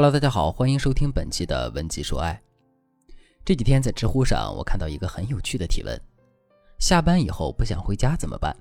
[0.00, 2.40] Hello，大家好，欢迎收听本期的文集说爱。
[3.44, 6.00] 这几天在知乎上，我看到一个很有趣的提问：
[6.78, 8.56] 下班以后不想回家怎么办？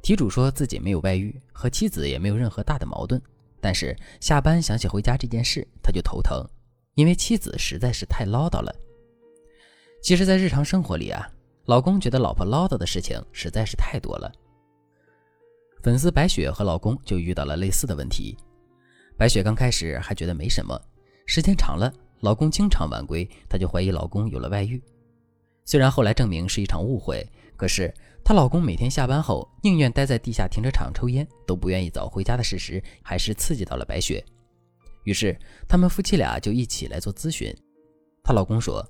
[0.00, 3.20] 题主说自己没有外遇，和妻子也没有任何大的矛盾，
[3.60, 6.46] 但是下班想起回家这件事，他就头疼，
[6.94, 8.72] 因为妻子实在是太唠叨了。
[10.00, 11.28] 其实，在日常生活里啊，
[11.64, 14.30] 老公觉得老婆唠叨的事情实在是太多了。
[15.82, 18.36] 粉丝白雪和老公就遇到了类似的问题。
[19.18, 20.80] 白雪刚开始还觉得没什么，
[21.26, 24.80] 时间长了，老公经常晚归，她就怀疑老公有了外遇。
[25.64, 34.24] 虽然后来证明是一场误会，可是她老公每天下班后宁愿待在地下停车场抽烟，都不愿意早回家的事实，还是刺激到了白雪。
[35.02, 37.52] 于是他们夫妻俩就一起来做咨询。
[38.22, 38.88] 她老公说：“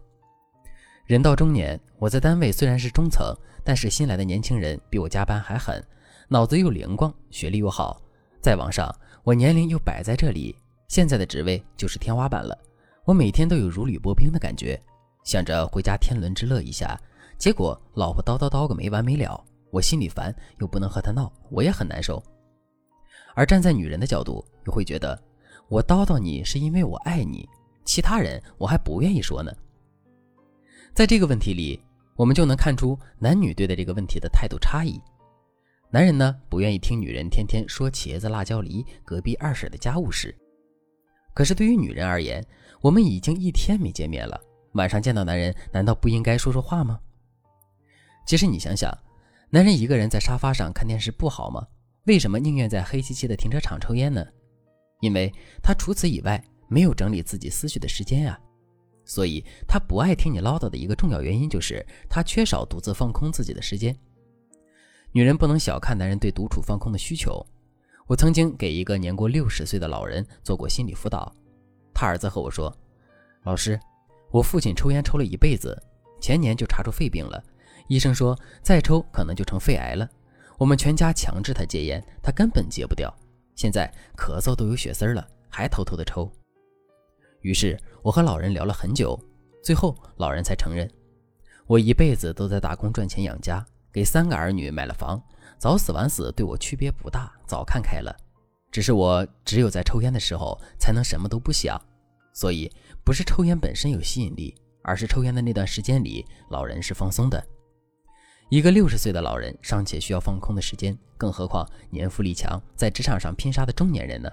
[1.08, 3.34] 人到中年，我在单位虽然是中层，
[3.64, 5.82] 但是新来的年轻人比我加班还狠，
[6.28, 7.98] 脑子又灵光，学历又好，
[8.42, 10.56] 再往上。”我年龄又摆在这里，
[10.88, 12.56] 现在的职位就是天花板了。
[13.04, 14.80] 我每天都有如履薄冰的感觉，
[15.24, 16.98] 想着回家天伦之乐一下，
[17.38, 22.22] 结果老婆叨叨叨个没完没了，我心里烦，又不能和她闹，我也很难受。
[23.34, 25.20] 而站在女人的角度，又会觉得
[25.68, 27.48] 我叨叨你是因为我爱你，
[27.84, 29.52] 其他人我还不愿意说呢。
[30.94, 31.80] 在这个问题里，
[32.16, 35.00] 我们就能看出男女对待这个问题的态度差异。
[35.90, 40.36] 男人呢，不愿意听女人天天说茄子、辣椒、梨、隔壁二婶的家务事。
[41.32, 42.44] 可是对于女人而言，
[42.82, 44.38] 我们已经一天没见面了，
[44.72, 47.00] 晚上见到男人，难道不应该说说话吗？
[48.26, 48.92] 其实你想想，
[49.48, 51.66] 男人一个人在沙发上看电视不好吗？
[52.04, 54.22] 为什么宁愿在黑漆漆的停车场抽烟呢？
[55.00, 58.38] 因为他除此以外没有整理自己思绪的时间呀。
[59.06, 63.96] 所以他不爱听你唠叨的一个重要原因，就是他缺少独自放空自己的时间。
[65.12, 67.44] 女人不能小看男人对独处放空的需求。
[68.06, 71.30] 我曾经给一个年过六十岁的老人做过心理辅导，
[71.92, 72.74] 他儿子和我说
[73.44, 73.78] ：“老师，
[74.30, 75.78] 我父亲抽烟抽了一辈子，
[76.20, 77.42] 前年就查出肺病了，
[77.86, 80.08] 医生说再抽可能就成肺癌了。
[80.56, 83.14] 我们全家强制他戒烟，他根本戒不掉，
[83.54, 86.30] 现在咳嗽都有血丝了，还偷偷的抽。”
[87.42, 89.18] 于是我和老人聊了很久，
[89.62, 90.90] 最后老人才承认
[91.66, 95.22] ：“我一辈子都在打工赚钱养家。”给三个儿女买了房，
[95.58, 98.14] 早死晚死对我区别不大，早看开了。
[98.70, 101.80] 只是我只有在抽烟的时候才能什么都不想，
[102.32, 102.70] 所以
[103.02, 107.42] 不是抽烟本身有吸引力，而是抽烟的那段时间里，老人是放松的。
[108.50, 114.30] 一个六十岁的老人尚且需要放空的时间，更何况年富力强，在职场上拼杀的中年人呢？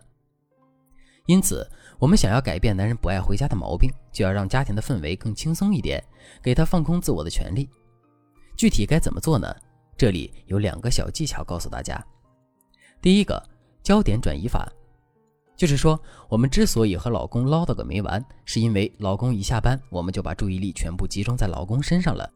[1.26, 1.68] 因此，
[1.98, 6.04] 我们想要改变男人不爱回家的毛病，就要让家庭的氛围更轻松一点，
[6.42, 7.70] 给他放空自我的权利。
[8.56, 9.54] 具体该怎么做呢？
[9.98, 12.04] 这里有两个小技巧告诉大家。
[13.02, 13.42] 第一个，
[13.84, 14.68] 焦点转移法，
[15.56, 16.00] 就是说，
[16.30, 22.30] 我们之所以和老公唠叨个没完，是因为老公一下班，我们就把注意力全部集中在老公身上了。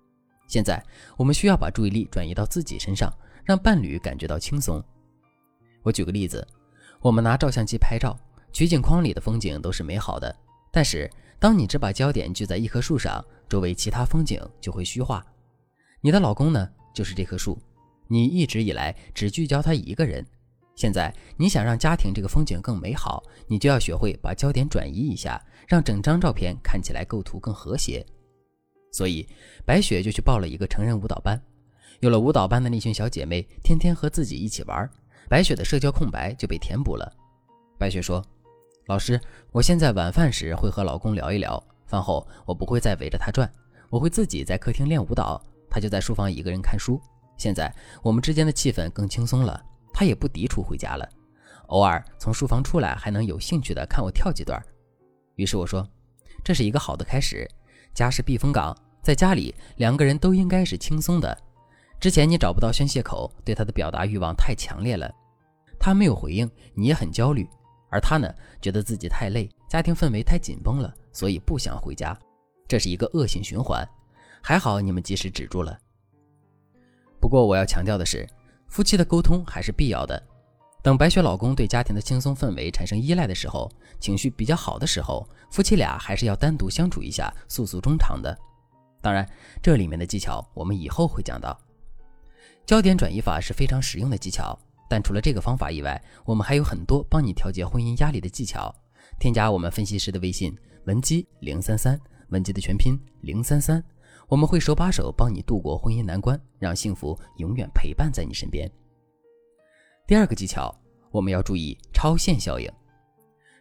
[0.48, 0.84] 现在，
[1.18, 3.12] 我们需要把注意力转移到自己身上，
[3.44, 4.84] 让伴侣感觉到轻松。
[5.84, 6.46] 我举个例子，
[7.02, 8.18] 我们拿照相机拍照，
[8.52, 10.36] 取景框里的风景都是美好的，
[10.72, 11.10] 但是
[11.40, 15.26] 当你只把焦点聚在一棵树上，周围其他风景就会虚化。
[16.02, 17.58] 你的老公呢，就是这棵树，
[18.08, 20.26] 你一直以来只聚焦他一个人。
[20.76, 28.06] 现在你想让家庭这个风景更美好，你就要学会把焦点转移一下，让整张照片看起来构图更和谐。
[28.94, 29.28] 所以
[29.66, 31.38] 白雪就去报了一个成人舞蹈班，
[32.00, 34.90] 有了舞蹈班的那群小姐妹，天天和自己一起玩，
[35.28, 37.12] 白雪的社交空白就被填补了。
[37.78, 38.26] 白雪说
[38.88, 39.20] ：“老师，
[39.52, 43.52] 我现在晚饭时会和老公聊一聊，饭后我不会再围着他转，
[43.90, 47.00] 我会自己在客厅练舞蹈。”他就在书房一个人看书。
[47.38, 49.64] 现在我们之间的气氛更轻松了，
[49.94, 51.08] 他也不抵触回家了。
[51.68, 54.62] 偶尔从书房出来，还能有兴趣的看我跳几段。
[55.36, 55.88] 于是我说，
[56.44, 57.48] 这是一个好的开始。
[57.94, 61.38] 家是避风港，在家里两个人都应该是轻松的。
[62.00, 65.10] 之前你找不到宣泄口，对他的表达欲望太强烈了，
[65.80, 67.48] 他没有回应，你也很焦虑。
[67.92, 72.18] 而他呢，觉得自己太累，家庭氛围太紧绷了，所以不想回家。
[72.68, 73.88] 这是一个恶性循环。
[74.42, 75.78] 还好你们及时止住了。
[77.20, 78.28] 不过我要强调的是，
[78.68, 80.22] 夫妻的沟通还是必要的。
[80.82, 83.70] 等白雪老公对家庭的轻松氛围产生依赖的时候，
[84.00, 88.38] 情绪比较好的时候，夫妻俩还是要单独相处一下，诉诉衷肠的。
[89.02, 89.30] 当然，
[89.62, 91.60] 这里面的技巧我们以后会讲到。
[92.66, 94.58] 焦点转移法是非常实用的技巧，
[94.90, 98.74] 但除了这个方法以外，我们还有很多帮你调节婚姻压力的技巧。
[99.20, 100.56] 添加我们分析师的微信
[100.86, 102.00] 文姬零三三，
[102.30, 103.84] 文姬的全拼零三三。
[104.30, 108.72] 我们会手把手帮你度过婚姻难关，让幸福永远陪伴在你身边。
[110.06, 110.74] 第二个技巧，
[111.10, 112.72] 我们要注意超限效应。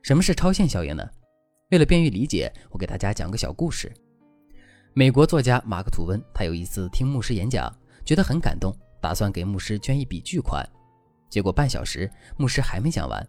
[0.03, 1.03] 什么是超限效应呢？
[1.71, 3.91] 为了便于理解，我给大家讲个小故事。
[4.93, 7.75] 美国作家马克·吐温，他有一次听牧师演讲，
[8.05, 8.71] 觉得很感动，
[9.01, 10.67] 打算给牧师捐一笔巨款。
[11.31, 13.27] 结果半小时，牧师还没讲完，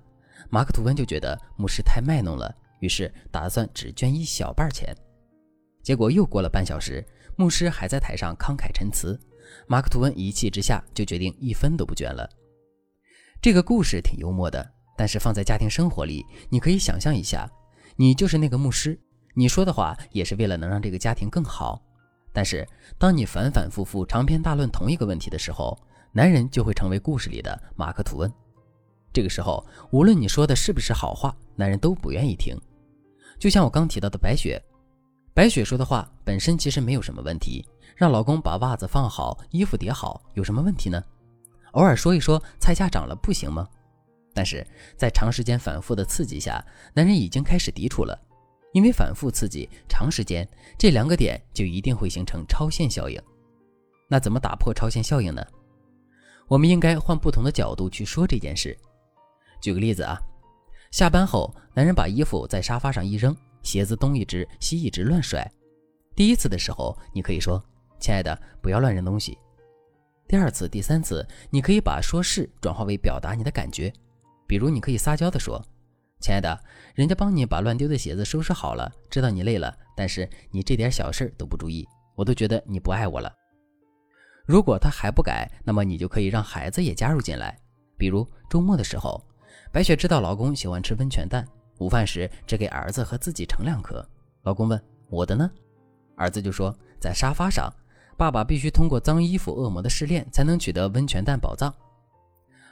[0.49, 4.93] 马克·吐温就觉得牧师太卖弄了，于是打算只捐一小半钱。
[5.81, 7.05] 结果又过了半小时，
[7.39, 9.17] 牧师还在台上慷慨陈词，
[9.65, 12.29] 马克·吐温一气之下就决定一分都不捐了。
[13.41, 17.49] 这个故事挺幽默的，但是放在家庭生活里，你可以想象一下，
[17.95, 18.99] 你就是那个牧师，
[19.35, 21.81] 你说的话也是为了能让这个家庭更好。
[22.33, 25.79] 但是当你反反复复长篇大论同一个问题的时候，
[26.11, 28.29] 男人就会成为故事里的马克·吐温。
[29.13, 32.53] 这个时候，无论你说的是不是好话，男人都不愿意听。
[33.39, 34.61] 就像我刚提到的白雪，
[35.33, 37.65] 白雪说的话本身其实没有什么问题，
[37.95, 41.01] 让老公把袜子放好，衣服叠好，有什么问题呢？
[41.73, 43.67] 偶尔说一说菜价涨了不行吗？
[44.33, 44.65] 但是
[44.97, 48.19] 在长时间反复的刺激下，男人已经开始抵触了，
[48.73, 50.47] 因为反复刺激，长时间
[50.77, 53.21] 这两个点就一定会形成超限效应。
[54.07, 55.45] 那怎么打破超限效应呢？
[56.47, 58.75] 我们应该换不同的角度去说这件事。
[59.61, 60.17] 举个例子啊，
[60.91, 65.49] 下班后，男人把衣服在沙发上一扔，鞋子东一只西一只乱甩。
[66.15, 67.63] 第一次的时候，你可以说
[67.99, 69.37] ：“亲爱的，不要乱扔东西。”
[70.27, 73.91] 第二次、第三次，你可以把说是转化为表达你的感觉，
[74.45, 75.59] 比如你可以撒娇的说
[76.21, 76.59] ：“亲爱的，
[76.93, 83.33] 人家帮你把乱丢的鞋子收拾好了，知道你累了，但是你这点小事都不注意，我都觉得你不爱我了。”
[84.45, 87.57] 如果他还不改，那么你就可以让孩子也加入进来，
[87.97, 89.23] 比如周末的时候，
[89.71, 91.47] 白雪知道老公喜欢吃温泉蛋，
[91.79, 94.07] 午饭时只给儿子和自己盛两颗。
[94.43, 95.49] 老公问：“我的呢？”
[96.15, 97.73] 儿子就说：“在沙发上。”
[98.15, 101.73] 爸爸必须通过脏衣服恶魔的试炼，才能取得温泉蛋宝藏。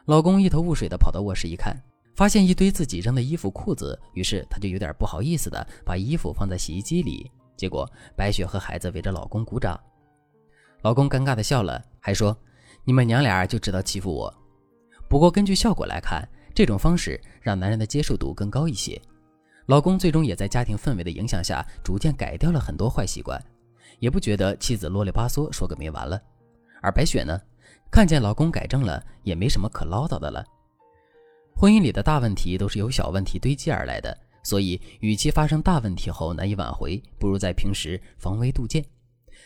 [0.04, 1.74] 老公一头雾水的跑到卧室一看，
[2.16, 7.32] 发现一堆自己扔的衣服裤子，于是他就有点不好意思的把衣服放在洗衣机里。
[7.56, 9.80] 结果白雪和孩子围着老公鼓掌，
[10.82, 12.38] 老公尴尬的笑了，还说
[12.84, 14.34] ：“你们娘俩就知道欺负我。”
[15.08, 16.28] 不过根据效果来看，
[16.58, 19.00] 这种方式让男人的接受度更高一些。
[19.68, 23.40] 老公最终也在家庭氛围的影响下，逐渐改掉了很多坏习惯。
[24.00, 26.20] 也不觉得妻子啰里吧嗦说个没完了，
[26.82, 27.40] 而白雪呢，
[27.92, 30.44] 看见老公改正了，也没什么可唠叨的了。
[31.56, 38.84] 婚姻里的大问题都是由小问题堆积而来的，所以与其发生大问题后难以挽回，不如在平时防微杜渐。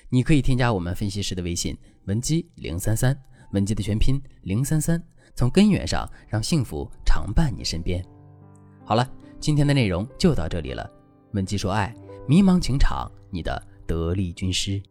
[0.07, 3.13] 你可以添加我们分析师的微信文姬零三三，
[3.51, 5.01] 文姬的全拼零三三，
[5.35, 8.01] 从根源上让幸福常伴你身边。
[8.85, 9.05] 好了，
[9.37, 10.89] 今天的内容就到这里了。
[11.33, 11.93] 文姬说爱，
[12.25, 13.61] 迷茫情场，你的。
[13.87, 14.81] 得力军师。